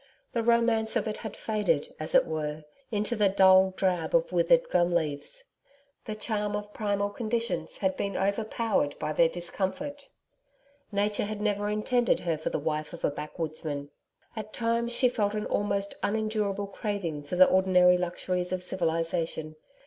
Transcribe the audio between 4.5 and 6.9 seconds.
gum leaves. The charm of